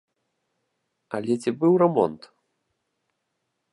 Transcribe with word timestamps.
Але 1.17 1.33
ці 1.43 1.49
быў 1.59 1.73
рамонт? 1.85 2.21